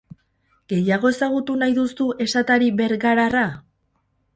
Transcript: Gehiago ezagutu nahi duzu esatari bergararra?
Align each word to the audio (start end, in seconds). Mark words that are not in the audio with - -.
Gehiago 0.73 1.11
ezagutu 1.15 1.59
nahi 1.65 1.77
duzu 1.83 2.11
esatari 2.27 2.75
bergararra? 2.83 3.49